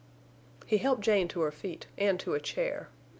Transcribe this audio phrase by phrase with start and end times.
[0.65, 2.89] He helped Jane to her feet and to a chair.